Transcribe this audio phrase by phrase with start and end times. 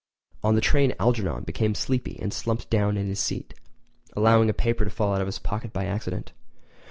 [0.43, 3.53] On the train Algernon became sleepy and slumped down in his seat,
[4.13, 6.31] allowing a paper to fall out of his pocket by accident.